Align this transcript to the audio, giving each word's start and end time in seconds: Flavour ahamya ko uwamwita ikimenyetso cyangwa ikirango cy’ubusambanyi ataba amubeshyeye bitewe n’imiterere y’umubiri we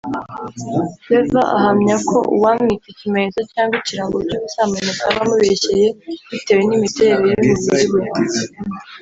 Flavour 1.03 1.43
ahamya 1.57 1.95
ko 2.09 2.17
uwamwita 2.35 2.87
ikimenyetso 2.93 3.41
cyangwa 3.51 3.75
ikirango 3.81 4.17
cy’ubusambanyi 4.27 4.89
ataba 4.95 5.19
amubeshyeye 5.23 5.87
bitewe 6.31 6.61
n’imiterere 6.65 7.23
y’umubiri 7.27 7.87
we 7.93 8.01